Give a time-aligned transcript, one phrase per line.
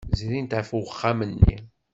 [0.19, 1.57] Zrint ɣef uxxam-nni.